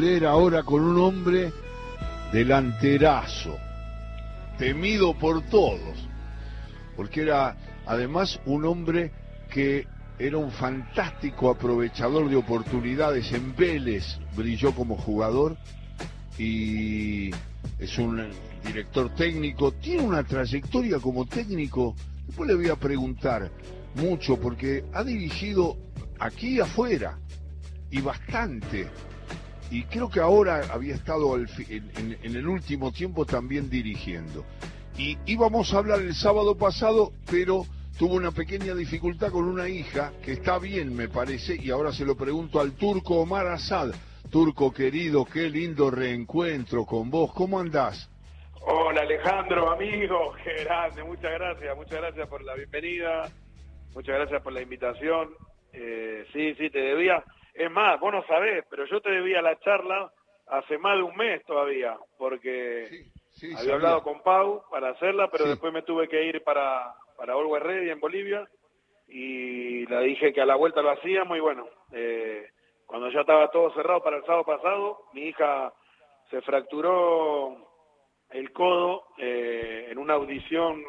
[0.00, 1.52] ahora con un hombre
[2.32, 3.58] delanterazo,
[4.56, 6.08] temido por todos,
[6.96, 9.12] porque era además un hombre
[9.50, 9.86] que
[10.18, 15.58] era un fantástico aprovechador de oportunidades en Vélez, brilló como jugador
[16.38, 17.30] y
[17.78, 18.26] es un
[18.64, 21.94] director técnico, tiene una trayectoria como técnico,
[22.26, 23.50] después le voy a preguntar
[23.96, 25.76] mucho porque ha dirigido
[26.18, 27.18] aquí afuera
[27.90, 28.88] y bastante.
[29.70, 34.44] Y creo que ahora había estado en, en, el último tiempo también dirigiendo.
[34.98, 37.64] Y íbamos a hablar el sábado pasado, pero
[37.96, 42.04] tuvo una pequeña dificultad con una hija, que está bien me parece, y ahora se
[42.04, 43.94] lo pregunto al turco Omar Asad.
[44.30, 48.10] Turco querido, qué lindo reencuentro con vos, ¿cómo andás?
[48.62, 53.28] Hola Alejandro, amigo, qué grande, muchas gracias, muchas gracias por la bienvenida,
[53.94, 55.30] muchas gracias por la invitación.
[55.72, 59.58] Eh, sí, sí, te debía, es más, vos no sabés, pero yo te debía la
[59.60, 60.12] charla
[60.46, 63.06] hace más de un mes todavía, porque
[63.58, 67.62] había hablado con Pau para hacerla, pero después me tuve que ir para, para Always
[67.62, 68.48] Ready en Bolivia
[69.08, 72.48] y le dije que a la vuelta lo hacíamos y bueno, eh,
[72.86, 75.72] cuando ya estaba todo cerrado para el sábado pasado, mi hija
[76.30, 77.68] se fracturó
[78.30, 80.82] el codo eh, en una audición,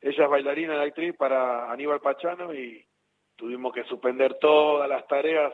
[0.00, 2.84] ella es bailarina de actriz para Aníbal Pachano y
[3.36, 5.52] tuvimos que suspender todas las tareas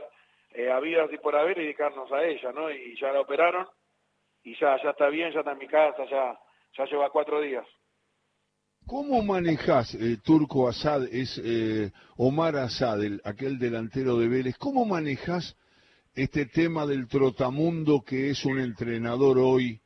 [0.56, 2.70] eh, y por haber y dedicarnos a ella, ¿no?
[2.70, 3.66] Y ya la operaron
[4.42, 6.38] y ya, ya está bien, ya está en mi casa, ya,
[6.78, 7.66] ya lleva cuatro días.
[8.86, 14.86] ¿Cómo manejas, eh, Turco Asad, es eh, Omar Asad, el, aquel delantero de Vélez, cómo
[14.86, 15.56] manejas
[16.14, 19.80] este tema del trotamundo que es un entrenador hoy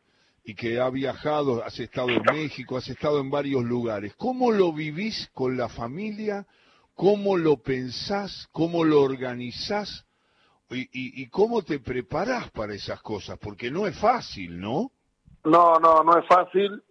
[0.44, 4.14] y que ha viajado, has estado en México, has estado en varios lugares?
[4.16, 6.46] ¿Cómo lo vivís con la familia?
[6.94, 8.48] ¿Cómo lo pensás?
[8.52, 10.06] ¿Cómo lo organizás?
[10.70, 13.38] Y, y cómo te preparás para esas cosas?
[13.38, 14.92] Porque no es fácil, ¿no?
[15.44, 16.82] No, no, no es fácil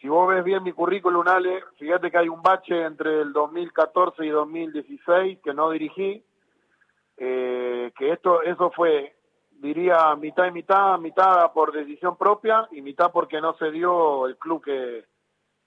[0.00, 4.24] si vos ves bien mi currículum, Ale, fíjate que hay un bache entre el 2014
[4.24, 6.24] y 2016 que no dirigí,
[7.16, 9.16] eh, que esto, eso fue,
[9.50, 14.36] diría, mitad y mitad, mitad por decisión propia y mitad porque no se dio el
[14.36, 15.04] club que,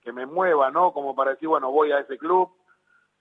[0.02, 0.94] que me mueva, ¿no?
[0.94, 2.52] Como para decir, bueno, voy a ese club,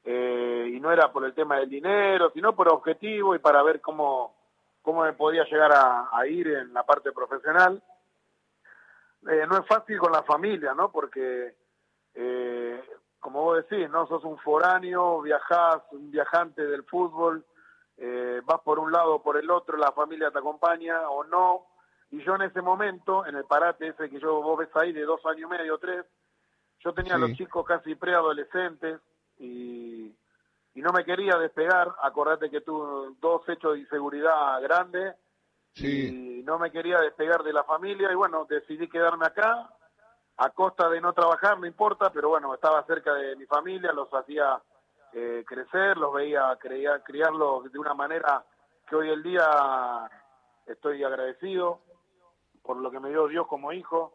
[0.05, 3.81] eh, y no era por el tema del dinero, sino por objetivo y para ver
[3.81, 4.35] cómo,
[4.83, 7.83] cómo me podía llegar a ir en la parte profesional.
[9.29, 10.91] Eh, no es fácil con la familia, ¿no?
[10.91, 11.55] Porque,
[12.15, 12.83] eh,
[13.19, 14.07] como vos decís, ¿no?
[14.07, 17.45] Sos un foráneo, viajás, un viajante del fútbol,
[17.99, 21.67] eh, vas por un lado o por el otro, la familia te acompaña o no.
[22.11, 25.03] Y yo en ese momento, en el parate ese que yo vos ves ahí de
[25.03, 26.07] dos años y medio, tres,
[26.79, 29.01] yo tenía a los chicos casi preadolescentes
[29.41, 30.15] y,
[30.75, 31.89] y no me quería despegar.
[32.03, 35.17] Acordate que tuve dos hechos de inseguridad grandes
[35.77, 39.69] y no me quería despegar de la familia y bueno, decidí quedarme acá
[40.37, 44.09] a costa de no trabajar, no importa, pero bueno, estaba cerca de mi familia, los
[44.13, 44.61] hacía
[45.13, 48.45] eh, crecer, los veía creía, criarlos de una manera
[48.89, 50.11] que hoy el día
[50.67, 51.81] estoy agradecido
[52.63, 54.15] por lo que me dio Dios como hijo.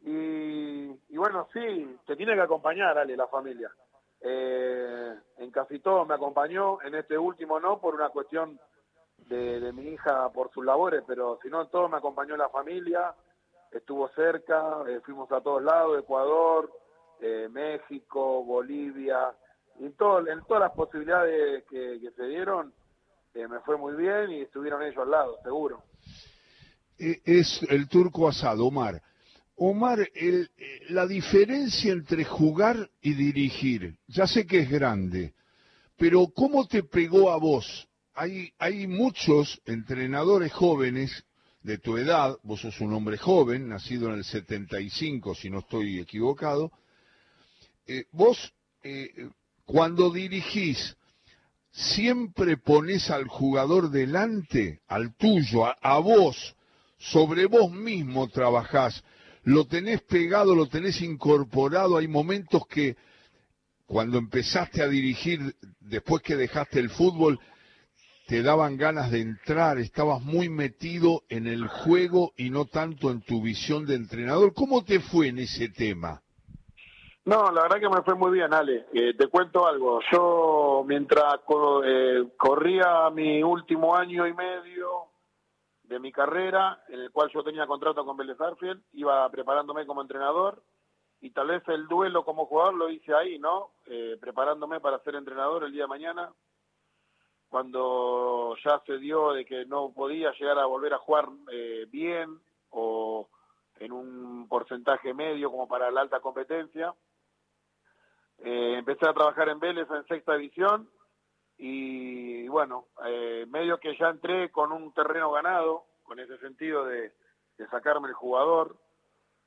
[0.00, 3.70] Y, bueno, sí, te tiene que acompañar, Ale, la familia.
[4.20, 8.58] Eh, en casi todo me acompañó, en este último no, por una cuestión
[9.28, 13.14] de, mi hija por sus labores, pero si no, todo me acompañó la familia,
[13.70, 16.72] estuvo cerca, eh, fuimos a todos lados, Ecuador,
[17.20, 19.32] eh, México, Bolivia,
[19.78, 22.72] en, en todas las posibilidades que, se dieron,
[23.34, 25.82] me fue muy bien y estuvieron ellos al lado, seguro.
[26.98, 29.00] Es el turco asado, Omar.
[29.58, 30.50] Omar, el,
[30.90, 35.34] la diferencia entre jugar y dirigir, ya sé que es grande,
[35.96, 37.88] pero ¿cómo te pegó a vos
[38.58, 41.24] hay, muchos entrenadores jóvenes
[41.62, 46.00] de tu edad, vos sos un hombre joven, nacido en el 75, si no estoy
[46.00, 46.72] equivocado,
[47.86, 48.52] eh, vos
[48.82, 49.30] eh,
[49.64, 50.96] cuando dirigís,
[51.70, 56.56] siempre pones al jugador delante, al tuyo, a, vos,
[56.98, 59.04] sobre vos mismo trabajás,
[59.48, 62.96] lo tenés pegado, lo tenés incorporado, hay momentos que
[63.86, 65.40] cuando empezaste a dirigir,
[65.80, 67.40] después que dejaste el fútbol,
[68.26, 73.22] te daban ganas de entrar, estabas muy metido en el juego y no tanto en
[73.22, 74.52] tu visión de entrenador.
[74.52, 76.20] ¿Cómo te fue en ese tema?
[77.24, 78.84] No, la verdad que me fue muy bien, Ale.
[78.92, 80.00] Eh, te cuento algo.
[80.12, 81.36] Yo, mientras
[81.86, 85.07] eh, corría mi último año y medio
[85.88, 90.02] de mi carrera, en el cual yo tenía contrato con Vélez Arfield, iba preparándome como
[90.02, 90.62] entrenador
[91.20, 93.70] y tal vez el duelo como jugador lo hice ahí, ¿no?
[93.86, 96.30] Eh, preparándome para ser entrenador el día de mañana
[97.48, 102.38] cuando ya se dio de que no podía llegar a volver a jugar eh, bien
[102.68, 103.26] o
[103.80, 106.94] en un porcentaje medio como para la alta competencia.
[108.40, 110.90] Eh, empecé a trabajar en Vélez en sexta división
[111.58, 117.12] y bueno, eh, medio que ya entré con un terreno ganado, con ese sentido de,
[117.70, 118.76] sacarme el jugador.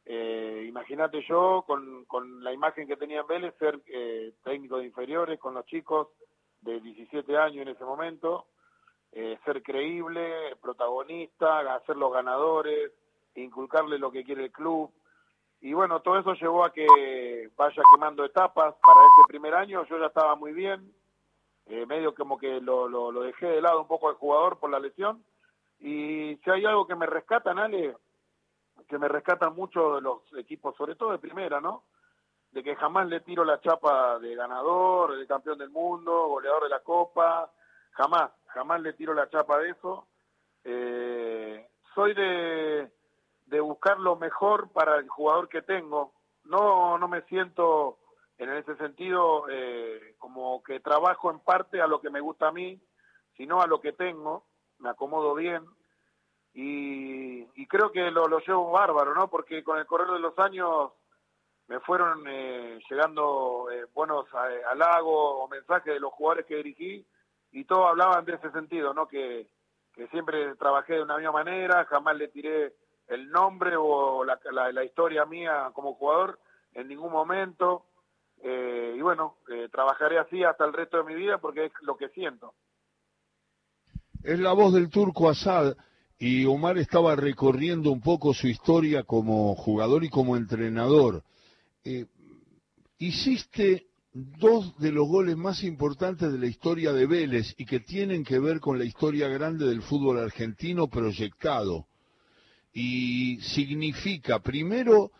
[0.05, 4.85] Eh, Imagínate yo, con, con, la imagen que tenía en Vélez, ser eh, técnico de
[4.85, 6.09] inferiores con los chicos
[6.61, 8.45] de 17 años en ese momento,
[9.13, 12.91] eh, ser creíble, protagonista, hacer los ganadores,
[13.35, 14.91] inculcarle lo que quiere el club.
[15.61, 18.75] Y bueno, todo eso llevó a que vaya quemando etapas.
[18.83, 20.91] Para ese primer año yo ya estaba muy bien,
[21.67, 24.79] eh, medio como que lo, lo, dejé de lado un poco al jugador por la
[24.79, 25.23] lesión.
[25.79, 27.95] Y si hay algo que me rescatan, Ale,
[28.87, 31.83] que me rescatan mucho de los equipos, sobre todo de primera, ¿no?
[32.51, 36.69] De que jamás le tiro la chapa de ganador, de campeón del mundo, goleador de
[36.69, 37.51] la Copa,
[37.91, 40.07] jamás, jamás le tiro la chapa de eso.
[40.63, 42.91] Eh, soy de,
[43.45, 46.13] de buscar lo mejor para el jugador que tengo.
[46.43, 48.00] No, no me siento
[48.41, 52.51] en ese sentido eh, como que trabajo en parte a lo que me gusta a
[52.51, 52.81] mí,
[53.37, 54.45] sino a lo que tengo,
[54.79, 55.63] me acomodo bien
[56.53, 59.29] y, creo que lo, lo, llevo bárbaro, ¿no?
[59.29, 60.91] Porque con el correr de los años
[61.67, 67.05] me fueron eh, llegando eh, buenos halagos o mensajes de los jugadores que dirigí
[67.51, 69.07] y todos hablaban de ese sentido, ¿no?
[69.07, 69.47] Que,
[69.93, 72.73] que siempre trabajé de una misma manera, jamás le tiré
[73.07, 74.39] el nombre o la,
[74.73, 76.39] la historia mía como jugador
[76.73, 77.85] en ningún momento
[78.43, 81.95] eh, y bueno, eh, trabajaré así hasta el resto de mi vida porque es lo
[81.95, 82.53] que siento.
[84.23, 85.75] Es la voz del turco Asad
[86.17, 91.23] y Omar estaba recorriendo un poco su historia como jugador y como entrenador.
[91.83, 92.05] Eh,
[92.99, 98.23] hiciste dos de los goles más importantes de la historia de Vélez y que tienen
[98.23, 101.87] que ver con la historia grande del fútbol argentino proyectado.
[102.73, 105.11] Y significa, primero,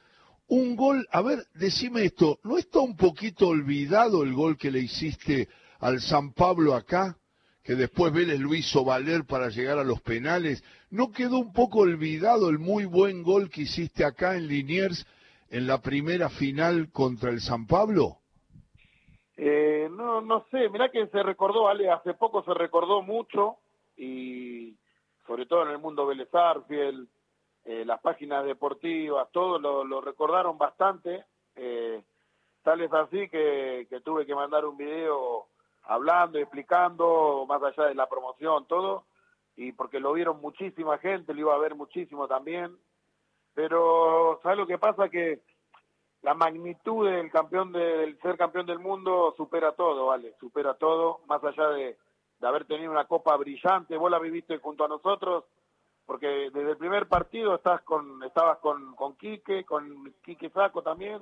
[0.51, 4.79] un gol, a ver, decime esto, ¿no está un poquito olvidado el gol que le
[4.79, 5.47] hiciste
[5.79, 7.15] al San Pablo acá?
[7.63, 10.61] Que después Vélez lo hizo valer para llegar a los penales.
[10.89, 15.07] ¿No quedó un poco olvidado el muy buen gol que hiciste acá en Liniers
[15.49, 18.17] en la primera final contra el San Pablo?
[19.37, 23.55] Eh, no, no sé, mirá que se recordó, Ale, hace poco se recordó mucho
[23.95, 24.75] y
[25.25, 27.07] sobre todo en el mundo Vélez Arfiel,
[27.65, 31.25] eh, las páginas deportivas, todo lo, recordaron bastante.
[31.55, 32.01] Eh,
[32.63, 35.47] tal es así que, tuve que mandar un video
[35.83, 39.05] hablando explicando, más allá de la promoción, todo,
[39.55, 42.75] y porque lo vieron muchísima gente, lo iba a ver muchísimo también.
[43.53, 45.09] Pero, ¿sabes lo que pasa?
[45.09, 45.41] Que
[46.21, 50.33] la magnitud del campeón del ser campeón del mundo supera todo, ¿vale?
[50.39, 51.97] Supera todo, más allá de,
[52.39, 55.43] de haber tenido una copa brillante, vos la viviste junto a nosotros,
[56.11, 61.21] porque desde el primer partido estás con, estabas con, con Quique, con Quique Saco también,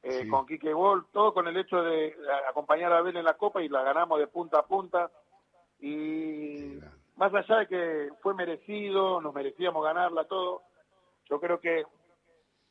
[0.00, 2.14] eh, con Quique Gol, todo con el hecho de
[2.48, 5.10] acompañar a Abel en la Copa y la ganamos de punta a punta.
[5.80, 6.78] Y
[7.16, 10.62] más allá de que fue merecido, nos merecíamos ganarla todo,
[11.28, 11.84] yo creo que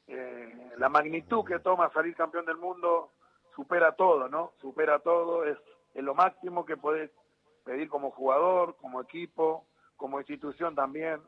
[0.08, 3.12] eh, la magnitud que toma salir campeón del mundo
[3.58, 4.54] supera todo, ¿no?
[4.62, 5.58] Supera todo, es,
[5.96, 7.12] es lo máximo que podés
[7.66, 9.66] pedir como jugador, como equipo,
[9.98, 11.20] como institución también.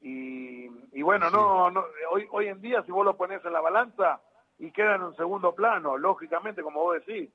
[0.00, 3.60] Y, y bueno, no, no hoy, hoy en día si vos lo pones en la
[3.60, 4.20] balanza
[4.58, 7.30] y queda en un segundo plano, lógicamente, como vos decís,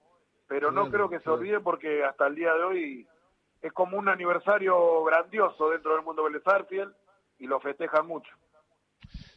[0.47, 3.07] pero no creo que se olvide porque hasta el día de hoy
[3.62, 6.43] es como un aniversario grandioso dentro del mundo Vélez
[7.39, 8.31] y lo festejan mucho.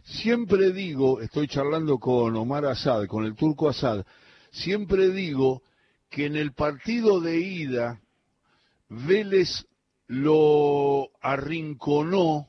[0.02, 4.04] Siempre digo, estoy charlando con Omar Asad, con el turco Asad,
[4.50, 5.62] siempre digo
[6.10, 8.00] que en el partido de ida
[8.88, 9.66] Vélez
[10.06, 12.48] lo arrinconó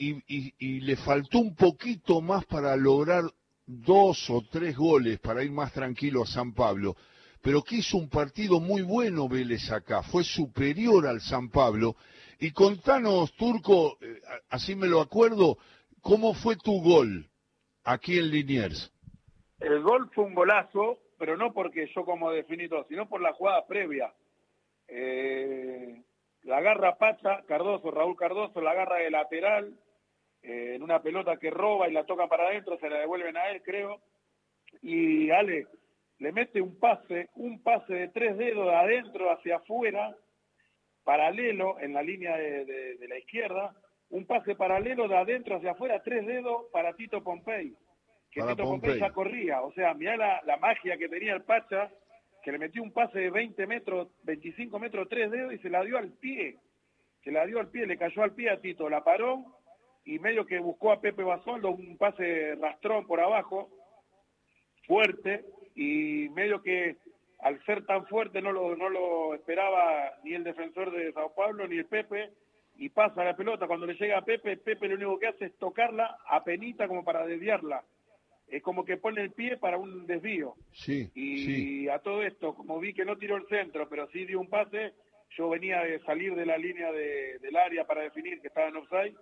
[0.00, 3.24] y, le faltó un poquito más para lograr
[3.66, 6.96] dos o tres goles para ir más tranquilo a San Pablo,
[7.42, 11.96] pero que hizo un partido muy bueno Vélez acá, fue superior al San Pablo.
[12.38, 15.58] Y contanos, Turco, eh, así me lo acuerdo,
[16.00, 17.28] ¿cómo fue tu gol
[17.84, 18.90] aquí en Liniers?
[19.60, 23.34] El gol fue un golazo, pero no porque yo como definí todo, sino por la
[23.34, 24.14] jugada previa.
[24.88, 26.02] Eh,
[26.44, 29.74] la agarra Pacha, Cardoso, Raúl Cardoso, la agarra de lateral,
[30.42, 33.50] eh, en una pelota que roba y la toca para adentro, se la devuelven a
[33.50, 34.00] él, creo.
[34.82, 35.66] Y Ale
[36.18, 40.14] le mete un pase, un pase de tres dedos de adentro hacia afuera,
[41.02, 43.74] paralelo en la línea de, la izquierda,
[44.10, 47.74] un pase paralelo de adentro hacia afuera, tres dedos para Tito Pompey,
[48.30, 48.98] que Tito Pompey.
[48.98, 49.62] ya corría.
[49.62, 51.90] O sea, mirá la, la magia que tenía el Pacha
[52.42, 55.82] que le metió un pase de 20 metros, 25 metros, tres dedos y se la
[55.82, 56.56] dio al pie.
[57.22, 59.59] Se la dio al pie, le cayó al pie a Tito, la paró
[60.04, 63.70] y medio que buscó a Pepe Basoldo un pase rastrón por abajo,
[64.86, 66.96] fuerte, y medio que
[67.40, 71.66] al ser tan fuerte no lo, no lo esperaba ni el defensor de Sao Paulo
[71.66, 72.30] ni el Pepe,
[72.76, 73.66] y pasa la pelota.
[73.66, 77.04] Cuando le llega a Pepe, Pepe lo único que hace es tocarla a penita como
[77.04, 77.84] para desviarla.
[78.48, 80.54] Es como que pone el pie para un desvío.
[80.72, 84.40] Sí, y a todo esto, como vi que no tiró el centro, pero sí dio
[84.40, 84.94] un pase,
[85.36, 89.14] yo venía de salir de la línea del área para definir que estaba en offside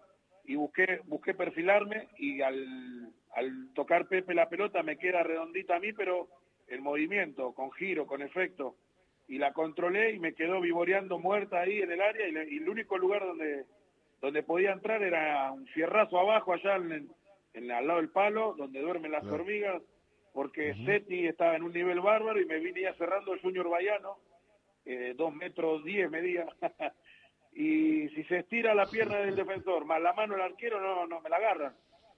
[0.49, 5.79] y busqué, busqué perfilarme y al, al tocar Pepe la pelota me queda redondita a
[5.79, 6.27] mí, pero
[6.69, 8.75] el movimiento, con giro, con efecto,
[9.29, 12.97] y la controlé y me quedó vivoreando muerta ahí en el área y, el único
[12.97, 13.67] lugar donde,
[14.23, 17.11] donde podía entrar era un fierrazo abajo allá en,
[17.53, 19.83] en, al lado del palo, donde duermen las hormigas,
[20.33, 24.17] porque Seti estaba en un nivel bárbaro y me vine cerrando el Junior Bayano,
[24.87, 26.47] eh, dos metros diez medía,
[27.59, 31.21] y si se estira la pierna del defensor más la mano del arquero, no, no
[31.21, 31.75] me la agarran.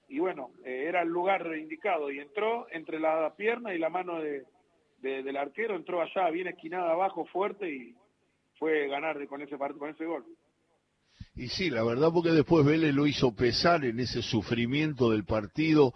[0.07, 4.21] Y bueno, eh, era el lugar indicado y entró entre la pierna y la mano
[4.21, 4.45] de,
[5.01, 7.95] del arquero, entró allá bien esquinada abajo, fuerte y
[8.59, 10.27] fue ganar con ese, con ese gol.
[11.35, 15.95] Y sí, la verdad porque después Vélez lo hizo pesar en ese sufrimiento del partido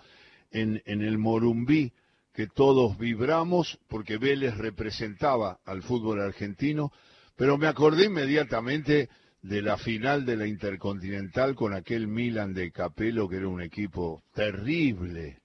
[0.52, 1.92] en, en el Morumbí,
[2.32, 6.92] que todos vibramos porque Vélez representaba al fútbol argentino,
[7.36, 9.10] pero me acordé inmediatamente
[9.44, 14.22] de la final de la Intercontinental con aquel Milan de Capello, que era un equipo
[14.32, 15.40] terrible.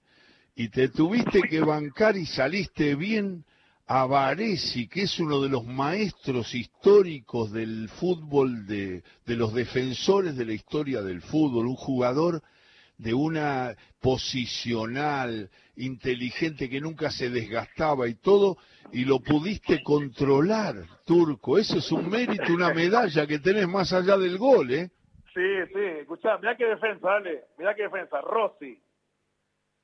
[0.56, 3.44] Y te tuviste que bancar y saliste bien
[3.86, 10.34] a Varesi, que es uno de los maestros históricos del fútbol, de, de los defensores
[10.34, 12.42] de la historia del fútbol, un jugador
[13.00, 18.56] de una posicional, inteligente, que nunca se desgastaba y todo,
[18.92, 21.58] y lo pudiste controlar, Turco.
[21.58, 24.90] Eso es un mérito, una medalla que tenés más allá del gol, ¿eh?
[25.32, 28.20] Sí, sí, escuchá, mirá qué defensa, dale, mirá qué defensa.
[28.20, 28.78] Rossi,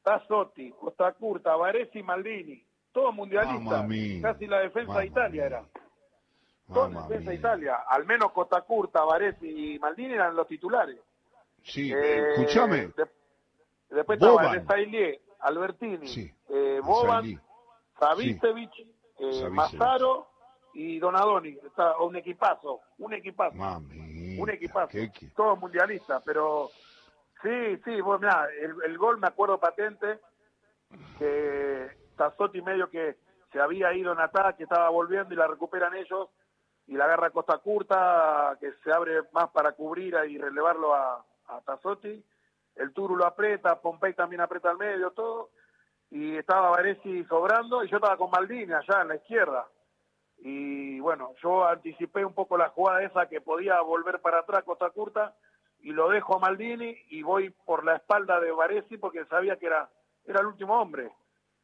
[0.03, 3.87] Tassotti, Costa Curta, Varesi, Maldini todo mundialista.
[4.23, 5.65] Casi la defensa de Italia era.
[6.67, 7.77] Toda la defensa de Italia.
[7.87, 10.99] Al menos Costa Curta, Varesi y Maldini eran los titulares.
[11.67, 12.93] Sí, eh, escúchame.
[13.91, 14.53] después estaba
[15.41, 17.41] Albertini, eh, Boban,
[17.99, 18.71] Savicevic,
[19.19, 19.49] eh,
[20.75, 21.59] y Donadoni.
[21.65, 23.83] Está un equipazo, un equipazo.
[24.39, 24.97] un equipazo.
[25.35, 26.71] Todos mundialistas, pero
[27.43, 30.21] sí, sí, bueno, mirá, el, el gol me acuerdo patente
[31.19, 33.17] que Tassotti medio que
[33.53, 36.29] se había ido en ataque, estaba volviendo y la recuperan ellos
[36.87, 41.61] y la agarra Costa Curta, que se abre más para cubrir y relevarlo a, a
[41.61, 42.25] Tassotti.
[42.75, 45.51] El Turu lo aprieta, Pompey también aprieta al medio, todo.
[46.11, 49.67] Y estaba Varesi sobrando y yo estaba con Maldini allá en la izquierda.
[50.39, 54.91] Y bueno, yo anticipé un poco la jugada esa que podía volver para atrás Costa
[54.91, 55.35] Curta
[55.81, 59.67] y lo dejo a Maldini y voy por la espalda de Varesi porque sabía que
[59.67, 59.89] era,
[60.27, 61.11] era el último hombre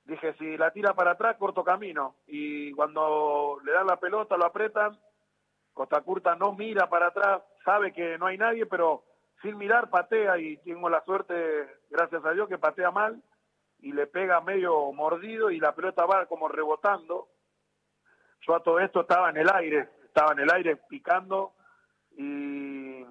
[0.04, 2.16] dije, si la tira para atrás, corto camino.
[2.26, 4.98] Y cuando le dan la pelota, lo apretan,
[5.72, 9.04] Costa Curta no mira para atrás, sabe que no hay nadie, pero
[9.42, 11.34] sin mirar patea y tengo la suerte,
[11.90, 13.22] gracias a Dios, que patea mal
[13.80, 17.28] y le pega medio mordido y la pelota va como rebotando.
[18.46, 21.54] Yo a todo esto estaba en el aire, estaba en el aire picando
[22.16, 23.04] y,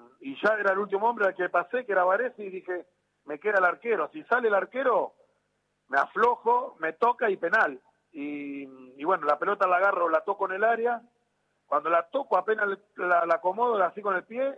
[0.43, 2.87] ya era el último hombre al que pasé, que era Varese, y dije,
[3.25, 4.09] me queda el arquero.
[4.11, 5.13] Si sale el arquero,
[5.87, 7.79] me aflojo, me toca y penal.
[8.11, 11.01] Y, bueno, la pelota la agarro, la toco en el área.
[11.67, 14.57] Cuando la toco, apenas la, acomodo así con el pie,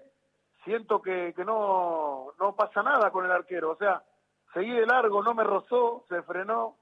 [0.64, 3.72] siento que, que no, no pasa nada con el arquero.
[3.72, 4.04] O sea,
[4.54, 6.78] seguí de largo, no me rozó, se frenó.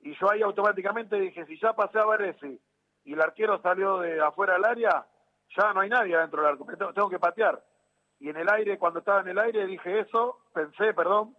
[0.00, 2.58] Y yo ahí automáticamente dije, si ya pasé a ver ese
[3.04, 5.06] y el arquero salió de afuera del área,
[5.56, 7.62] ya no hay nadie adentro del arco, tengo que patear.
[8.18, 11.36] Y en el aire, cuando estaba en el aire, dije eso, pensé, perdón,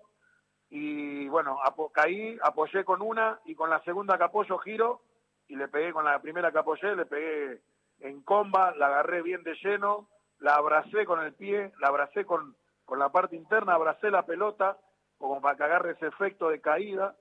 [0.69, 1.59] y bueno,
[1.93, 5.01] caí, apoyé con una y con la segunda que apoyo giro
[5.47, 7.61] y le pegué con la primera que apoyé, le pegué
[7.99, 10.07] en comba, la agarré bien de lleno,
[10.45, 14.77] la abracé con el pie, la abracé con, con la parte interna, abracé la pelota
[15.17, 17.15] como para que agarre ese efecto de caída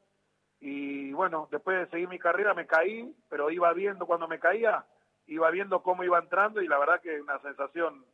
[0.61, 4.85] y bueno, después de seguir mi carrera me caí, pero iba viendo cuando me caía,
[5.27, 8.05] iba viendo cómo iba entrando y la verdad que una sensación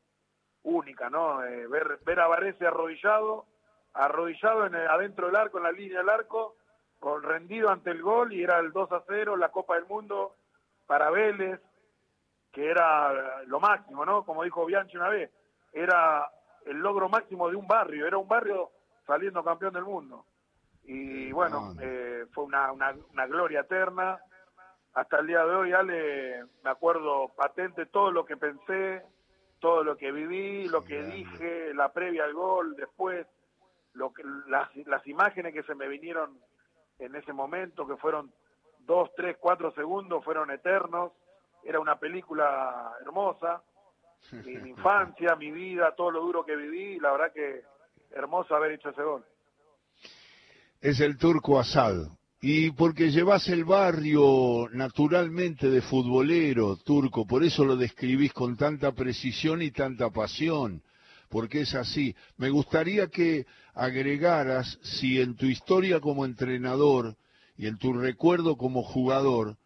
[0.62, 1.42] única, ¿no?
[1.44, 3.46] Eh, ver, ver a Varese arrodillado,
[3.94, 6.54] arrodillado en adentro del arco, en la línea del arco,
[7.00, 10.36] con rendido ante el gol y era el 2 a 0, la Copa del Mundo
[10.86, 11.60] para Vélez,
[12.52, 14.24] que era lo máximo, ¿no?
[14.24, 15.30] Como dijo Bianchi una vez,
[15.72, 16.30] era
[16.66, 18.70] el logro máximo de un barrio, era un barrio
[19.06, 20.24] saliendo campeón del mundo.
[20.84, 24.18] Y bueno, eh, fue una, una, gloria eterna
[24.94, 29.02] hasta el día de hoy, Ale, me acuerdo patente todo lo que pensé,
[29.60, 33.26] todo lo que viví, lo que dije, la previa al gol, después,
[33.92, 36.40] lo que, las, las imágenes que se me vinieron
[36.98, 38.32] en ese momento, que fueron
[38.80, 41.12] dos, tres, cuatro segundos, fueron eternos.
[41.64, 43.62] Era una película hermosa.
[44.44, 47.62] Mi, mi infancia, mi vida, todo lo duro que viví, la verdad que
[48.10, 49.24] hermoso haber hecho ese gol.
[50.80, 52.06] Es el turco Asad,
[52.40, 58.92] y porque llevas el barrio naturalmente de futbolero turco, por eso lo describís con tanta
[58.92, 60.82] precisión y tanta pasión,
[61.28, 62.16] porque es así.
[62.38, 67.16] Me gustaría que agregaras si en tu historia como entrenador
[67.58, 69.58] y en tu recuerdo como jugador,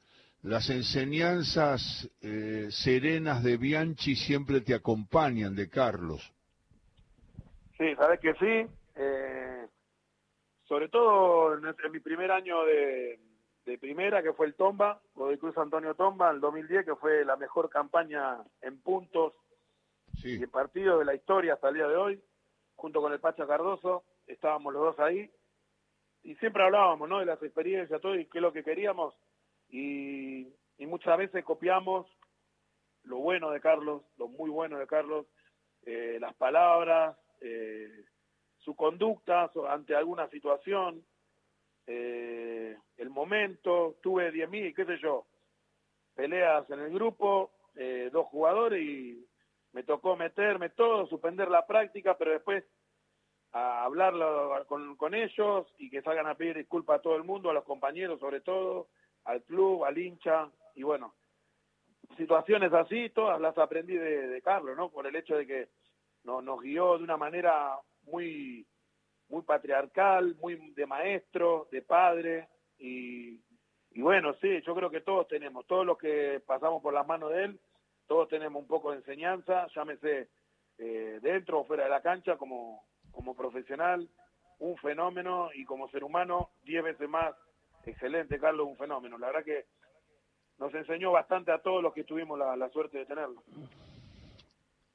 [0.44, 6.32] las enseñanzas eh, serenas de Bianchi siempre te acompañan, de Carlos.
[7.76, 8.72] Sí, sabes que sí.
[8.94, 9.44] Eh
[10.64, 13.18] sobre todo en, mi primer año de,
[13.80, 17.68] primera, que fue el Tomba, de Cruz Antonio Tomba, el 2010, que fue la mejor
[17.68, 19.34] campaña en puntos
[20.22, 22.22] y en partidos de la historia hasta el día de hoy,
[22.76, 25.30] junto con el Pacha Cardoso, estábamos los dos ahí,
[26.22, 29.14] y siempre hablábamos, ¿no?, de las experiencias, todo, y qué es lo que queríamos,
[29.74, 32.06] y, muchas veces copiamos
[33.02, 35.26] lo bueno de Carlos, lo muy bueno de Carlos,
[35.84, 38.04] eh, las palabras, eh,
[38.58, 41.04] su conducta ante alguna situación,
[41.86, 45.26] eh, el momento, tuve 10.000, qué sé yo,
[46.14, 47.50] peleas en el grupo,
[48.12, 49.26] dos jugadores y
[49.72, 52.62] me tocó meterme todo, suspender la práctica, pero después
[53.50, 57.50] a hablarlo con, con ellos y que salgan a pedir disculpas a todo el mundo,
[57.50, 58.88] a los compañeros sobre todo,
[59.24, 61.14] al club, al hincha, y bueno,
[62.16, 64.90] situaciones así, todas las aprendí de, Carlos, ¿no?
[64.90, 65.68] Por el hecho de que
[66.24, 68.66] nos, nos guió de una manera muy,
[69.28, 73.40] muy patriarcal, muy de maestro, de padre, y,
[73.96, 77.44] bueno, sí, yo creo que todos tenemos, todos los que pasamos por las manos de
[77.44, 77.60] él,
[78.06, 80.28] todos tenemos un poco de enseñanza, llámese
[80.78, 84.08] eh, dentro o fuera de la cancha, como, como profesional,
[84.58, 87.34] un fenómeno, y como ser humano, diez veces más
[87.86, 89.18] excelente, Carlos, un fenómeno.
[89.18, 89.64] La verdad que
[90.58, 93.42] nos enseñó bastante a todos los que tuvimos la, la suerte de tenerlo.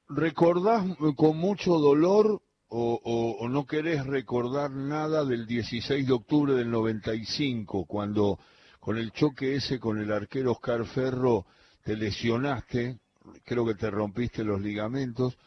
[0.07, 7.85] ¿Recordás con mucho dolor o, no querés recordar nada del 16 de octubre del 95,
[7.85, 8.39] cuando
[8.79, 11.45] con el choque ese con el arquero Oscar Ferro
[11.83, 12.99] te lesionaste,
[13.43, 15.37] creo que te rompiste los ligamentos,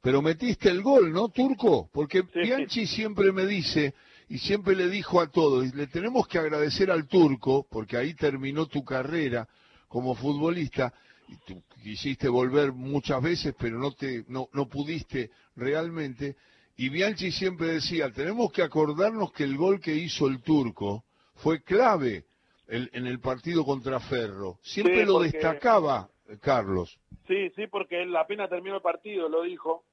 [0.00, 1.90] pero metiste el gol, ¿no, Turco?
[1.92, 3.94] Porque Bianchi siempre me dice,
[4.30, 8.14] y siempre le dijo a todos, y le tenemos que agradecer al Turco, porque ahí
[8.14, 9.48] terminó tu carrera
[9.88, 10.94] como futbolista,
[11.26, 16.36] y tú quisiste volver muchas veces, pero no, te, no, no pudiste realmente,
[16.76, 21.02] y Bianchi siempre decía, tenemos que acordarnos que el gol que hizo el turco
[21.34, 22.24] fue clave
[22.68, 24.60] en el partido contra Ferro.
[24.62, 26.08] Siempre lo destacaba
[26.40, 27.00] Carlos.
[27.26, 29.84] Sí, sí, porque él apenas terminó el partido, lo dijo.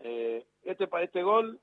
[0.00, 1.58] Eh, este, este gol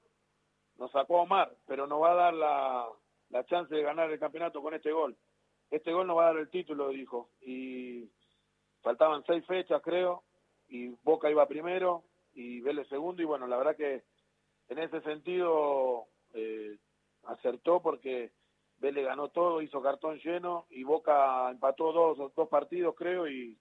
[0.78, 2.88] nos sacó Omar, pero nos va a dar la,
[3.30, 5.16] la chance de ganar el campeonato con este gol.
[5.72, 7.30] Este gol nos va a dar el título, dijo.
[7.42, 8.10] Y
[8.82, 10.24] faltaban seis fechas, creo,
[10.68, 14.04] y Boca iba primero y Vélez segundo, y bueno, la verdad que
[14.70, 16.78] en ese sentido eh,
[17.24, 18.32] acertó porque
[18.78, 23.58] Vélez ganó todo, hizo cartón lleno y Boca empató dos, dos partidos creo y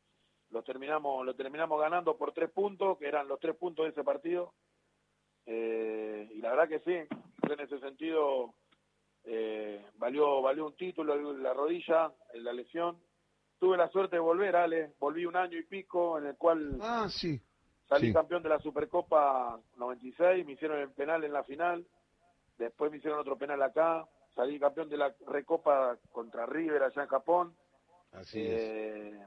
[0.51, 4.05] lo terminamos, lo terminamos ganando por tres puntos, que eran los tres puntos de ese
[4.05, 4.53] partido.
[5.47, 8.55] Eh, y la verdad que sí, en ese sentido
[9.25, 12.99] eh, valió, valió un título la rodilla, la lesión.
[13.59, 17.09] Tuve la suerte de volver, Ale, volví un año y pico en el cual ah,
[17.09, 17.41] sí.
[17.89, 21.87] Salí campeón de la Supercopa 96, me hicieron el penal en la final,
[22.57, 27.09] después me hicieron otro penal acá, salí campeón de la Recopa contra River allá en
[27.09, 27.55] Japón,
[28.13, 29.19] Así eh,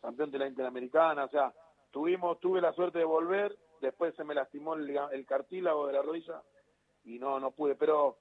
[0.00, 1.52] campeón de la Interamericana, o sea,
[1.90, 6.42] tuvimos, tuve la suerte de volver, después se me lastimó el, cartílago de la rodilla
[7.04, 8.18] y no, no pude, pero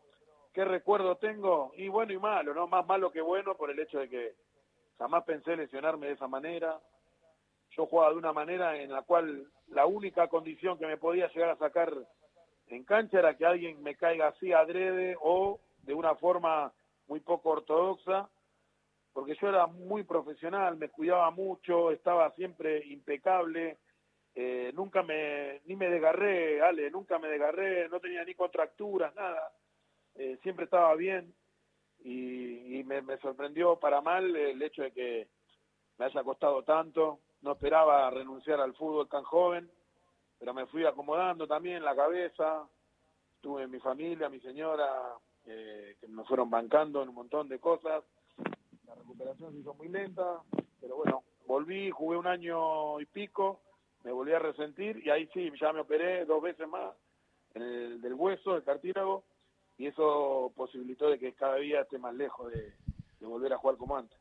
[0.54, 1.72] ¿qué recuerdo tengo?
[1.76, 2.68] Y bueno y malo, ¿no?
[2.68, 4.36] Más malo que bueno por el hecho de que
[4.98, 6.80] jamás pensé lesionarme de esa manera,
[7.72, 11.50] yo jugaba de una manera en la cual la única condición que me podía llegar
[11.50, 11.92] a sacar
[12.68, 16.74] en cancha era que alguien me caiga así adrede o de una forma
[17.08, 18.30] muy poco ortodoxa,
[19.14, 23.78] porque yo era muy profesional, me cuidaba mucho, estaba siempre impecable,
[24.38, 29.54] eh, nunca me, ni me desgarré, Ale, nunca me desgarré, no tenía ni contracturas, nada,
[30.16, 31.34] eh, siempre estaba bien
[32.04, 35.28] y, me, sorprendió para mal el hecho de que
[35.98, 39.72] me haya costado tanto, no esperaba renunciar al fútbol tan joven,
[40.38, 42.68] pero me fui acomodando también la cabeza,
[43.40, 48.04] tuve mi familia, mi señora, eh, que me fueron bancando en un montón de cosas,
[48.86, 50.42] la recuperación se hizo muy lenta,
[50.82, 53.62] pero bueno, volví, jugué un año y pico,
[54.06, 56.94] me volví a resentir y ahí sí, ya me operé dos veces más
[57.56, 59.24] el del hueso, del cartílago,
[59.78, 62.74] y eso posibilitó de que cada día esté más lejos de,
[63.22, 64.18] volver a jugar como antes.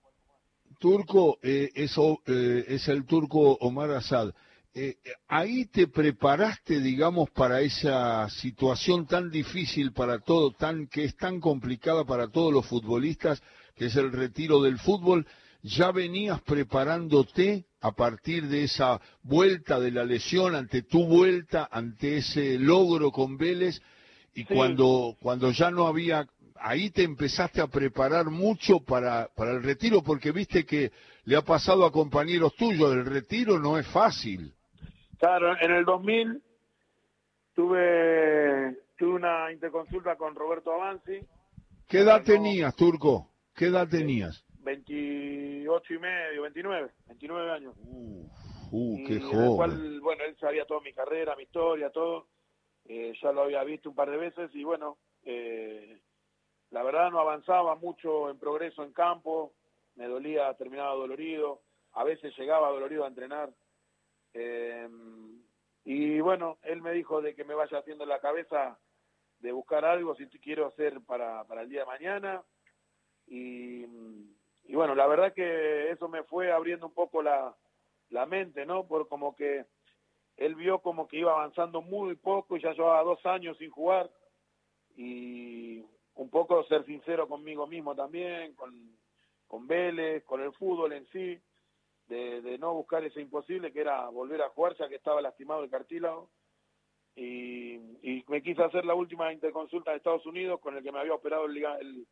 [0.78, 4.32] Turco, eh, eso eh, es el turco Omar Asad.
[4.72, 4.96] Eh,
[5.28, 11.40] ahí te preparaste, digamos, para esa situación tan difícil para todo, tan que es tan
[11.40, 13.42] complicada para todos los futbolistas,
[13.76, 15.26] que es el retiro del fútbol.
[15.66, 22.18] ¿Ya venías preparándote a partir de esa vuelta de la lesión, ante tu vuelta, ante
[22.18, 23.80] ese logro con Vélez?
[24.34, 29.62] Y cuando, cuando ya no había, ahí te empezaste a preparar mucho para, para el
[29.62, 30.92] retiro, porque viste que
[31.24, 34.52] le ha pasado a compañeros tuyos, el retiro no es fácil.
[35.18, 36.42] Claro, en el 2000
[37.54, 41.20] tuve, tuve una interconsulta con Roberto Avanzi.
[41.88, 43.30] ¿Qué edad tenías, Turco?
[43.54, 44.43] ¿Qué edad tenías?
[44.64, 47.74] 28 y medio, 29, 29 años.
[48.70, 50.00] Uh, qué joven.
[50.00, 52.26] bueno, él sabía toda mi carrera, mi historia, todo.
[52.86, 56.00] Eh, ya lo había visto un par de veces y bueno, eh,
[56.70, 59.54] la verdad no avanzaba mucho en progreso en campo,
[59.94, 63.50] me dolía, terminaba dolorido, a veces llegaba dolorido a entrenar.
[64.34, 64.88] Eh,
[65.84, 68.78] y bueno, él me dijo de que me vaya haciendo la cabeza
[69.38, 72.42] de buscar algo si quiero hacer para, para el día de mañana.
[73.26, 73.86] Y,
[74.66, 77.54] y, bueno, la verdad que eso me fue abriendo un poco la,
[78.10, 78.86] la mente, ¿no?
[78.86, 79.66] Por como que
[80.36, 84.10] él vio como que iba avanzando muy poco y ya llevaba dos años sin jugar.
[84.96, 88.72] Y un poco ser sincero conmigo mismo también, con,
[89.46, 91.40] con Vélez, con el fútbol en sí
[92.08, 95.70] de, no buscar ese imposible que era volver a jugar ya que estaba lastimado el
[95.70, 96.30] cartílago
[97.16, 97.78] y,
[98.28, 101.46] me quise hacer la última interconsulta de Estados Unidos con el que me había operado
[101.46, 102.06] el,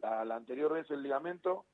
[0.00, 1.66] la, anterior vez el ligamento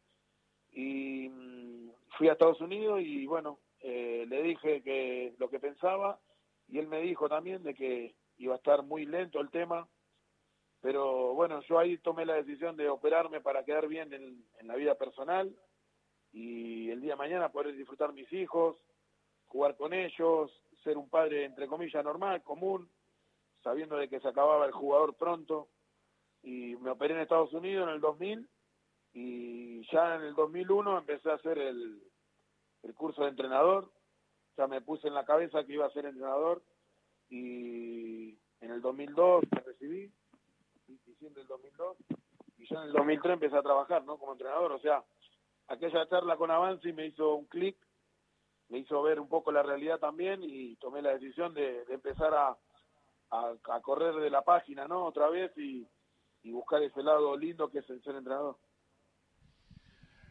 [0.75, 6.21] y mm, fui a Estados Unidos y bueno eh, le dije que lo que pensaba
[6.69, 9.89] y él me dijo también de que iba a estar muy lento el tema
[10.81, 14.95] pero bueno yo ahí tomé la decisión de operarme para quedar bien en la vida
[14.97, 15.55] personal
[16.35, 18.77] y el día de mañana poder disfrutar mis hijos,
[19.47, 20.51] jugar con ellos,
[20.83, 22.91] ser un padre entre comillas normal, común,
[23.63, 25.69] sabiendo de que se acababa el jugador pronto.
[26.43, 28.49] Y me operé en Estados Unidos en el 2000
[29.15, 32.03] y ya en el 2001 empecé a hacer el,
[32.83, 33.91] el curso de entrenador.
[34.57, 36.63] Ya me puse en la cabeza que iba a ser entrenador
[37.29, 40.13] y en el 2002 me recibí,
[41.07, 41.97] diciembre del 2002,
[42.59, 44.19] y ya en el 2003 empecé a trabajar, ¿no?
[44.19, 45.03] Como entrenador, o sea,
[45.69, 47.77] aquella charla con Avanzi me hizo un clic,
[48.69, 52.57] me hizo ver un poco la realidad también y tomé la decisión de, empezar a,
[53.31, 55.05] a, correr de la página, ¿no?
[55.05, 55.87] Otra vez y,
[56.45, 58.57] buscar ese lado lindo que es el ser entrenador.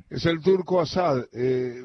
[0.09, 1.25] Es el turco Asad.
[1.33, 1.83] Eh,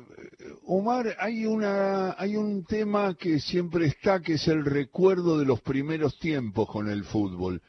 [0.66, 5.60] Omar, hay, una, hay un tema que siempre está, que es el recuerdo de los
[5.60, 7.62] primeros tiempos con el fútbol.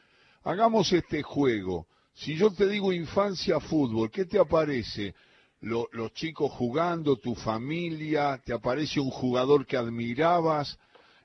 [0.44, 1.86] Hagamos este juego.
[2.12, 5.14] Si yo te digo infancia fútbol, ¿qué te aparece?
[5.62, 10.78] los chicos jugando, tu familia, te aparece un jugador que admirabas.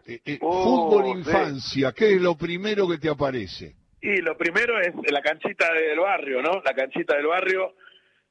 [0.06, 3.76] Eh, eh, oh, fútbol infancia, ¿qué es lo primero que te aparece?
[4.02, 6.62] Y lo primero es la canchita del barrio, ¿no?
[6.64, 7.74] La canchita del barrio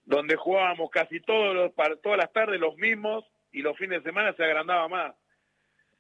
[0.05, 4.33] donde jugábamos casi todos los, todas las tardes los mismos y los fines de semana
[4.35, 5.15] se agrandaba más.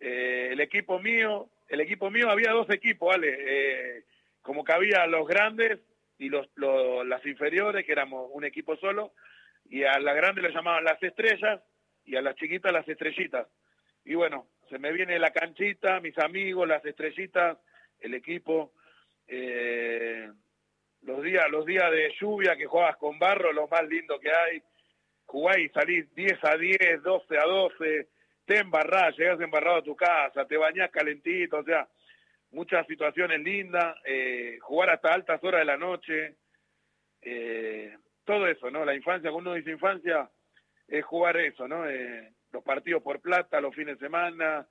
[0.00, 4.04] Eh, el equipo mío, el equipo mío había dos equipos, ¿vale?
[4.42, 5.80] como que había los grandes
[6.18, 9.12] y los, las inferiores, que éramos un equipo solo,
[9.68, 11.62] y a la grande le llamaban las estrellas
[12.04, 13.48] y a las chiquitas las estrellitas.
[14.04, 17.58] Y bueno, se me viene la canchita, mis amigos, las estrellitas,
[18.00, 18.72] el equipo,
[19.26, 20.30] eh,
[21.04, 24.62] los días, los días de lluvia que jugabas con barro, lo más lindo que hay,
[25.26, 28.08] jugás y salís 10 a 10, 12 a 12,
[28.44, 31.88] te embarrás, llegás embarrado a tu casa, te bañás calentito, o sea,
[32.50, 36.36] muchas situaciones lindas, eh, jugar hasta altas horas de la noche,
[37.22, 38.84] eh, todo eso, ¿no?
[38.84, 40.30] La infancia, cuando uno dice infancia,
[40.88, 41.88] es jugar eso, ¿no?
[41.88, 44.66] Eh, los partidos por plata, los fines de semana,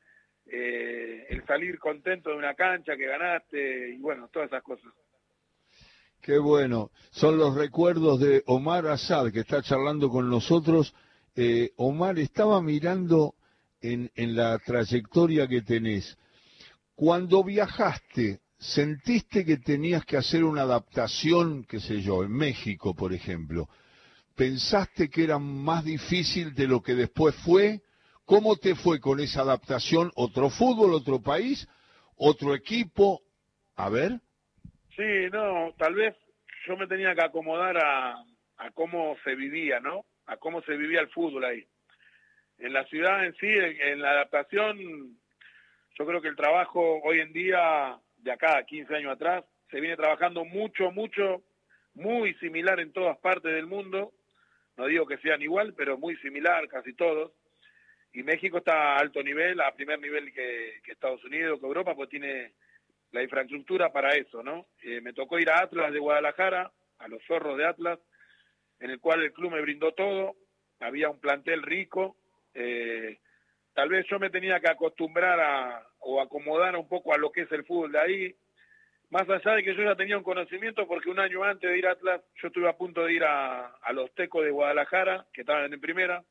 [0.45, 4.91] eh, el salir contento de una cancha que ganaste y bueno, todas esas cosas.
[6.23, 6.89] Qué bueno.
[7.11, 10.95] Son los recuerdos de Omar Asad que está charlando con nosotros.
[11.35, 13.35] Eh, Omar, estaba mirando
[13.81, 16.17] en, en la trayectoria que tenés.
[16.95, 23.11] Cuando viajaste ¿Sentiste que tenías que hacer una adaptación, qué sé yo, en México, por
[23.11, 23.67] ejemplo?
[24.37, 27.81] ¿Pensaste que era más difícil de lo que después fue?
[28.23, 30.13] ¿Cómo te fue con esa adaptación?
[30.15, 31.67] ¿Otro fútbol, otro país,
[32.15, 33.19] otro equipo?
[33.75, 34.21] A ver.
[34.95, 36.15] Sí, no, tal vez
[36.67, 38.23] yo me tenía que acomodar a,
[38.57, 40.05] a cómo se vivía, ¿no?
[40.27, 41.65] A cómo se vivía el fútbol ahí.
[42.59, 45.17] en la ciudad en sí, en, la adaptación,
[45.97, 49.81] yo creo que el trabajo hoy en día, de acá a 15 años atrás, se
[49.81, 51.43] viene trabajando mucho, mucho,
[51.95, 54.13] muy similar en todas partes del mundo.
[54.77, 57.31] No digo que sean igual, pero muy similar, casi todos.
[58.13, 62.09] Y México está a alto nivel, a primer nivel que, Estados Unidos, que Europa, pues
[62.09, 62.53] tiene
[63.13, 64.65] la infraestructura para eso, ¿no?
[64.81, 67.99] Eh, me tocó ir a Atlas de Guadalajara, a los zorros de Atlas,
[68.79, 70.35] en el cual el club me brindó todo,
[70.79, 72.17] había un plantel rico,
[72.55, 73.19] eh,
[73.73, 77.41] tal vez yo me tenía que acostumbrar a, o acomodar un poco a lo que
[77.41, 78.35] es el fútbol de ahí,
[79.11, 81.85] más allá de que yo ya tenía un conocimiento, porque un año antes de ir
[81.85, 85.41] a Atlas, yo estuve a punto de ir a, a los Tecos de Guadalajara, que
[85.41, 86.23] estaban en primera,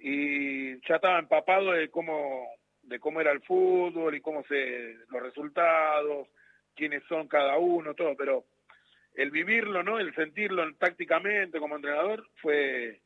[0.00, 2.48] y ya estaba empapado de cómo,
[2.90, 6.28] de cómo era el fútbol y cómo se, los resultados,
[6.74, 8.44] quiénes son cada uno, todo, pero
[9.14, 10.00] el vivirlo, ¿no?
[10.00, 13.00] El sentirlo tácticamente como entrenador fue,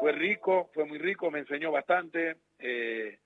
[0.00, 3.18] fue rico, fue muy rico, me enseñó bastante, eh,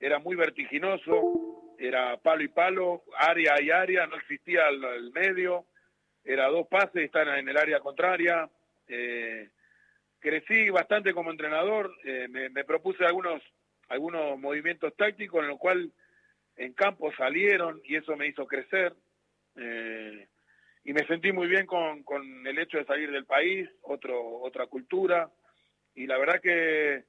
[0.00, 5.66] era muy vertiginoso, era palo y palo, área y área, no existía el, medio,
[6.24, 8.50] era dos pases, están en el área contraria,
[8.88, 9.50] eh,
[10.18, 13.40] crecí bastante como entrenador, eh, me, propuse algunos,
[13.88, 15.90] algunos movimientos tácticos en los cuales
[16.56, 18.94] en campo salieron y eso me hizo crecer.
[19.56, 20.28] Eh,
[20.84, 24.66] y me sentí muy bien con, con el hecho de salir del país, otro, otra
[24.66, 25.30] cultura,
[25.94, 27.04] y la verdad que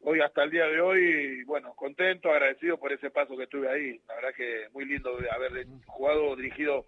[0.00, 4.00] hoy hasta el día de hoy, bueno, contento, agradecido por ese paso que estuve ahí,
[4.06, 6.86] la verdad que muy lindo de haber jugado, dirigido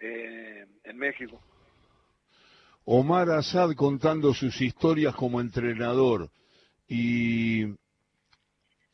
[0.00, 1.40] eh, en México.
[2.84, 6.30] Omar Asad contando sus historias como entrenador
[6.88, 7.66] y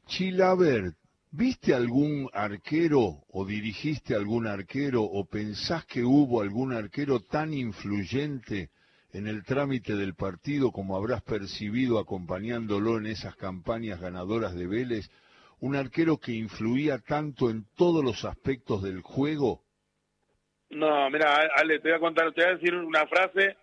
[0.09, 0.97] Chilabert
[1.31, 8.71] ¿Viste algún arquero o dirigiste algún arquero o pensás que hubo algún arquero tan influyente
[9.13, 15.11] en el trámite del partido como habrás percibido acompañándolo en esas campañas ganadoras de Vélez?
[15.61, 19.61] ¿Un arquero que influía tanto en todos los aspectos del juego?
[20.71, 23.57] No, mira, Ale, te voy a contar, te voy a decir una frase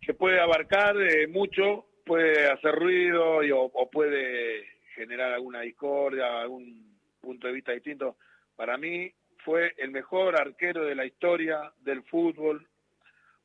[0.00, 7.46] que puede abarcar eh, mucho, puede hacer ruido o puede generar alguna discordia, algún punto
[7.46, 8.16] de vista distinto.
[8.56, 9.12] Para mí
[9.44, 12.66] fue el mejor arquero de la historia del fútbol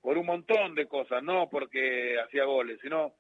[0.01, 3.13] por un montón de cosas, no porque hacía goles, sino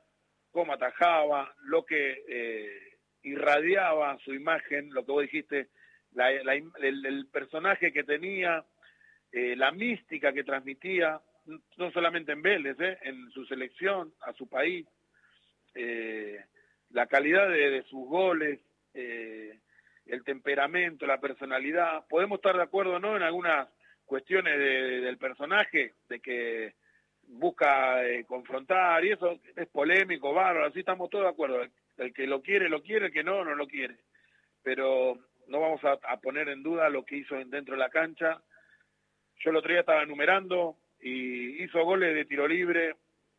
[0.51, 5.69] cómo atajaba, lo que eh, irradiaba su imagen, lo que vos dijiste,
[6.15, 8.65] el, personaje que tenía,
[9.31, 11.21] eh, la mística que transmitía,
[11.77, 14.87] no solamente en Vélez, eh, en su selección, a su país.
[15.73, 16.43] Eh,
[16.93, 18.59] la calidad de, sus goles,
[18.93, 19.59] eh,
[20.05, 22.05] el temperamento, la personalidad.
[22.07, 23.67] Podemos estar de acuerdo no en algunas
[24.05, 26.73] cuestiones del personaje, de que
[27.27, 31.61] busca eh, confrontar y eso es polémico, bárbaro, así estamos todos de acuerdo.
[31.97, 33.95] El, que lo quiere, lo quiere, el que no, no lo quiere.
[34.63, 38.41] Pero no vamos a, poner en duda lo que hizo dentro de la cancha.
[39.39, 42.95] Yo el otro día estaba enumerando y hizo goles de tiro libre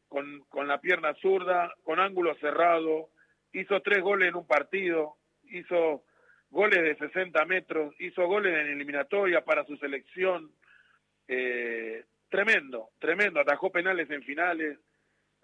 [0.08, 3.10] con, con la pierna zurda, con ángulo cerrado,
[3.52, 5.16] hizo tres goles en un partido,
[5.50, 6.04] hizo
[6.50, 10.50] goles de 60 metros, hizo goles en eliminatoria para su selección,
[11.28, 14.78] eh, tremendo, tremendo, atajó penales en finales,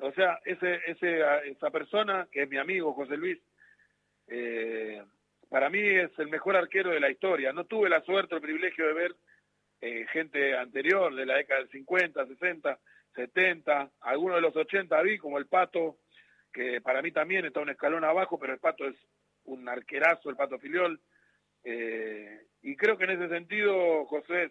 [0.01, 3.39] o sea, ese, ese, esa persona, que es mi amigo José Luis,
[4.29, 5.03] eh,
[5.49, 7.53] para mí es el mejor arquero de la historia.
[7.53, 9.17] No tuve la suerte, el privilegio de ver
[9.81, 12.79] eh, gente anterior, de la década del 50, 60,
[13.15, 15.97] 70, algunos de los 80 vi, como el Pato,
[16.59, 18.97] que para mí también está un escalón abajo, pero el Pato es
[19.45, 21.01] un arquerazo, el Pato Filiol.
[21.63, 24.51] Eh, y creo que en ese sentido, José,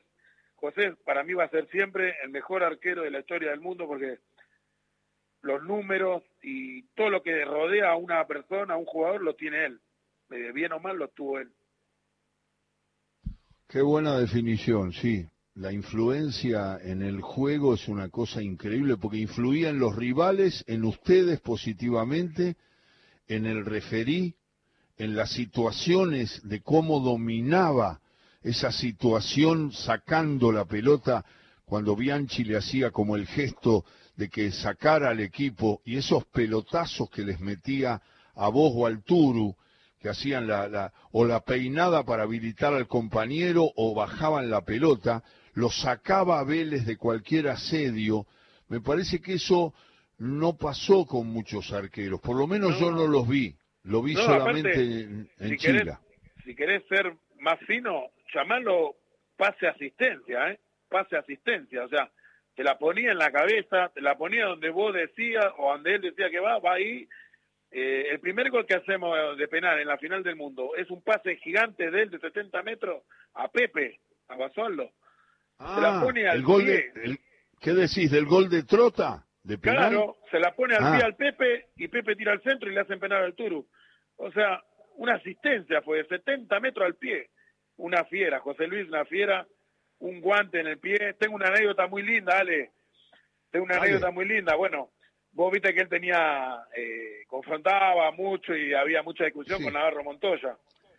[0.55, 3.87] José para mí va a ser siempre el mejor arquero de la historia del mundo
[3.87, 4.19] porque
[5.41, 9.65] los números y todo lo que rodea a una persona, a un jugador, lo tiene
[9.65, 9.81] él.
[10.29, 11.51] Eh, bien o mal lo tuvo él.
[13.67, 19.69] Qué buena definición, sí la influencia en el juego es una cosa increíble porque influía
[19.69, 22.57] en los rivales, en ustedes positivamente,
[23.27, 24.35] en el referí,
[24.97, 28.01] en las situaciones de cómo dominaba
[28.43, 31.25] esa situación sacando la pelota
[31.65, 33.83] cuando Bianchi le hacía como el gesto
[34.15, 37.99] de que sacara al equipo y esos pelotazos que les metía
[38.35, 39.55] a vos o al Turu,
[39.99, 45.23] que hacían la, o la peinada para habilitar al compañero o bajaban la pelota,
[45.57, 48.27] lo sacaba a Vélez de cualquier asedio.
[48.69, 49.73] Me parece que eso
[50.19, 54.83] no pasó con muchos arqueros, por lo menos yo no los vi, lo vi solamente
[54.83, 55.79] en, si Chile.
[55.79, 55.97] Querés,
[56.45, 58.97] si querés ser más fino, llamalo
[59.35, 60.59] pase asistencia, ¿eh?
[60.89, 62.11] Pase asistencia, o sea,
[62.55, 66.01] te la ponía en la cabeza, te la ponía donde vos decías o donde él
[66.01, 67.07] decía que va, va ahí
[67.69, 71.01] Eh, el primer gol que hacemos de penal en la final del mundo es un
[71.01, 74.91] pase gigante de él de 70 metros a Pepe, a Basualdo.
[75.57, 76.91] Se la ah, pone al el gol pie.
[76.93, 77.19] De,
[77.59, 78.11] ¿Qué decís?
[78.11, 79.25] ¿Del gol de Trota?
[79.43, 79.89] ¿De penal?
[79.89, 80.95] Claro, se la pone al ah.
[80.95, 83.67] pie al Pepe y Pepe tira al centro y le hacen penal al Turu.
[84.17, 84.61] O sea,
[84.97, 87.29] una asistencia fue de 70 metros al pie.
[87.77, 89.47] Una fiera, José Luis, una fiera,
[89.99, 91.13] un guante en el pie.
[91.19, 92.71] Tengo una anécdota muy linda, Ale.
[93.51, 94.55] Tengo una anécdota muy linda.
[94.55, 94.91] Bueno,
[95.31, 100.57] vos viste que él tenía, eh, confrontaba mucho y había mucha discusión con Navarro Montoya.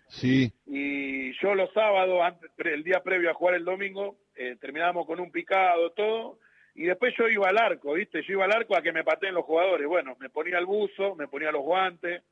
[0.08, 0.50] Sí.
[0.66, 5.20] Y yo los sábados, antes, el día previo a jugar el domingo, eh, terminábamos con
[5.20, 6.38] un picado, todo,
[6.74, 8.22] y después yo iba al arco, ¿viste?
[8.22, 9.86] Yo iba al arco a que me pateen los jugadores.
[9.86, 12.22] Bueno, me ponía el buzo, me ponía los guantes,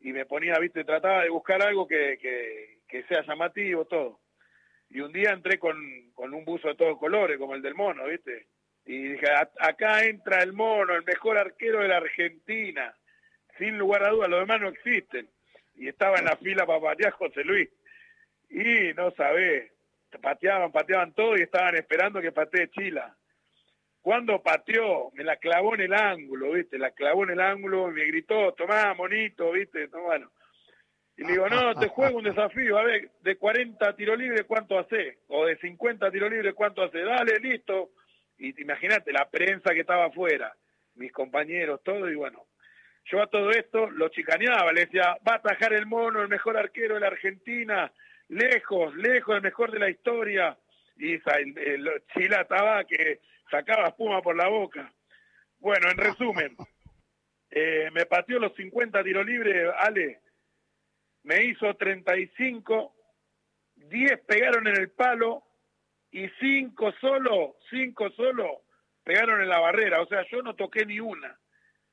[0.00, 0.84] y me ponía, ¿viste?
[0.84, 4.20] Trataba de buscar algo que, que, que sea llamativo, todo.
[4.90, 5.76] Y un día entré con,
[6.12, 8.46] con un buzo de todos colores, como el del mono, ¿viste?
[8.84, 9.26] Y dije,
[9.58, 12.94] acá entra el mono, el mejor arquero de la Argentina.
[13.58, 15.28] Sin lugar a dudas, los demás no existen.
[15.74, 17.68] Y estaba en la fila para patear José Luis.
[18.48, 19.72] Y no sabés,
[20.18, 23.16] pateaban, pateaban todo y estaban esperando que patee Chila.
[24.00, 26.78] Cuando pateó, me la clavó en el ángulo, ¿viste?
[26.78, 29.88] La clavó en el ángulo y me gritó, tomá, monito, ¿viste?
[29.88, 30.30] No, bueno.
[31.16, 34.78] Y le digo, no, te juego un desafío, a ver, de 40 tiro libres, ¿cuánto
[34.78, 35.18] hace?
[35.28, 37.00] O de 50 tiro libres, ¿cuánto hace?
[37.00, 37.90] Dale, listo
[38.38, 40.54] y imagínate la prensa que estaba afuera,
[40.94, 42.46] mis compañeros, todo, y bueno,
[43.04, 46.56] yo a todo esto lo chicaneaba, le decía, va a atajar el mono, el mejor
[46.56, 47.92] arquero de la Argentina,
[48.28, 50.58] lejos, lejos, el mejor de la historia,
[50.96, 54.92] y el, el, Chila estaba que sacaba espuma por la boca.
[55.58, 56.56] Bueno, en resumen,
[57.50, 60.20] eh, me pateó los 50 tiros libres, Ale,
[61.22, 62.94] me hizo 35,
[63.76, 65.46] 10 pegaron en el palo,
[66.10, 68.62] y cinco solo, cinco solo
[69.04, 70.00] pegaron en la barrera.
[70.00, 71.38] O sea, yo no toqué ni una.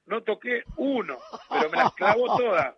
[0.06, 1.18] No toqué uno,
[1.50, 2.76] pero me las clavó todas.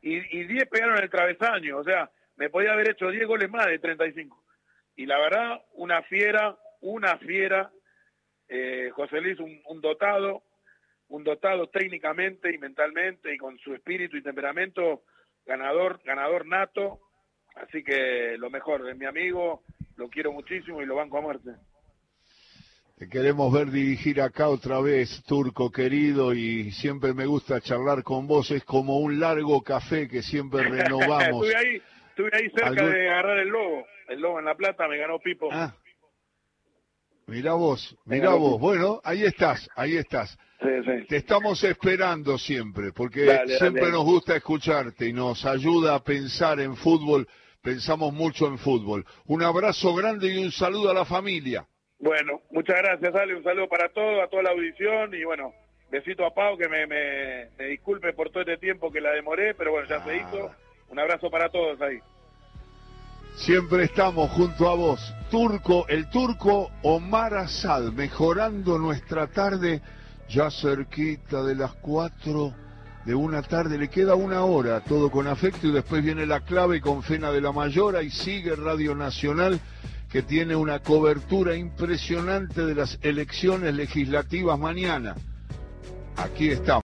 [0.00, 1.78] Y, y diez pegaron en el travesaño.
[1.78, 4.42] O sea, me podía haber hecho diez goles más de 35.
[4.96, 7.70] Y la verdad, una fiera, una fiera.
[8.48, 10.42] Eh, José Luis, un, un dotado,
[11.08, 15.02] un dotado técnicamente y mentalmente y con su espíritu y temperamento,
[15.44, 17.00] ganador, ganador nato.
[17.54, 19.62] Así que lo mejor de mi amigo,
[19.96, 21.50] lo quiero muchísimo y lo banco a muerte.
[22.98, 28.26] Te queremos ver dirigir acá otra vez, Turco querido, y siempre me gusta charlar con
[28.26, 28.50] vos.
[28.50, 31.46] Es como un largo café que siempre renovamos.
[31.46, 31.82] estuve, ahí,
[32.16, 33.86] estuve ahí cerca de agarrar el lobo.
[34.08, 35.48] El lobo en La Plata me ganó Pipo.
[35.52, 35.74] Ah.
[37.26, 38.58] Mirá vos, mirá vos.
[38.60, 40.38] Bueno, ahí estás, ahí estás.
[40.60, 41.06] Sí, sí.
[41.08, 43.26] Te estamos esperando siempre, porque
[43.58, 47.26] siempre nos gusta escucharte y nos ayuda a pensar en fútbol
[47.66, 49.04] pensamos mucho en fútbol.
[49.26, 51.66] Un abrazo grande y un saludo a la familia.
[51.98, 53.34] Bueno, muchas gracias, Ale.
[53.34, 55.52] Un saludo para todos, a toda la audición y bueno,
[55.90, 59.72] besito a Pau que me, me, disculpe por todo este tiempo que la demoré, pero
[59.72, 60.16] bueno, ya se ah.
[60.16, 60.65] hizo.
[60.88, 61.98] Un abrazo para todos ahí.
[63.36, 65.14] Siempre estamos junto a vos.
[65.30, 69.82] Turco, el turco Omar Asad, mejorando nuestra tarde
[70.28, 72.54] ya cerquita de las cuatro
[73.04, 76.80] de una tarde, le queda una hora, todo con afecto y después viene la clave
[76.80, 79.60] con Fena de la Mayora y sigue Radio Nacional
[80.10, 85.14] que tiene una cobertura impresionante de las elecciones legislativas mañana.
[86.16, 86.74] Aquí estamos.